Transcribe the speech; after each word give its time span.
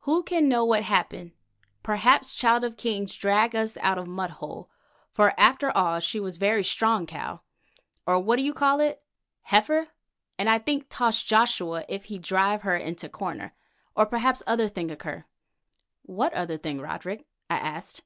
"Who 0.00 0.24
can 0.24 0.48
know 0.48 0.64
what 0.64 0.82
happen? 0.82 1.34
Perhaps 1.84 2.34
Child 2.34 2.64
of 2.64 2.76
King 2.76 3.04
drag 3.04 3.54
us 3.54 3.76
out 3.76 3.96
of 3.96 4.08
mud 4.08 4.30
hole, 4.42 4.68
for 5.12 5.38
after 5.38 5.70
all 5.70 6.00
she 6.00 6.18
was 6.18 6.36
very 6.36 6.64
strong 6.64 7.06
cow, 7.06 7.42
or 8.04 8.18
what 8.18 8.40
you 8.40 8.52
call 8.52 8.80
it, 8.80 9.04
heifer, 9.42 9.86
and 10.36 10.50
I 10.50 10.58
think 10.58 10.86
toss 10.90 11.22
Joshua 11.22 11.84
if 11.88 12.06
he 12.06 12.18
drive 12.18 12.62
her 12.62 12.76
into 12.76 13.08
corner. 13.08 13.54
Or 13.94 14.04
perhaps 14.04 14.42
other 14.48 14.66
thing 14.66 14.90
occur." 14.90 15.26
"What 16.02 16.34
other 16.34 16.56
thing, 16.56 16.80
Roderick?" 16.80 17.26
I 17.48 17.58
asked. 17.58 18.02